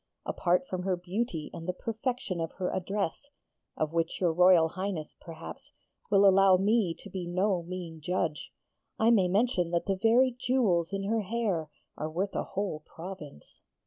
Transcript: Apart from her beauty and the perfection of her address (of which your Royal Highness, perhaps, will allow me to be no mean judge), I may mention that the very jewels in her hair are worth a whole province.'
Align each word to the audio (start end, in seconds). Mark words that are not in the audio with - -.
Apart 0.25 0.65
from 0.67 0.81
her 0.81 0.95
beauty 0.97 1.51
and 1.53 1.67
the 1.67 1.73
perfection 1.73 2.41
of 2.41 2.53
her 2.53 2.71
address 2.73 3.29
(of 3.77 3.93
which 3.93 4.19
your 4.19 4.33
Royal 4.33 4.69
Highness, 4.69 5.15
perhaps, 5.21 5.73
will 6.09 6.27
allow 6.27 6.57
me 6.57 6.95
to 7.01 7.09
be 7.11 7.27
no 7.27 7.61
mean 7.61 8.01
judge), 8.01 8.51
I 8.97 9.11
may 9.11 9.27
mention 9.27 9.69
that 9.69 9.85
the 9.85 9.95
very 10.01 10.31
jewels 10.39 10.91
in 10.91 11.03
her 11.03 11.21
hair 11.21 11.69
are 11.99 12.09
worth 12.09 12.33
a 12.35 12.43
whole 12.43 12.79
province.' 12.79 13.61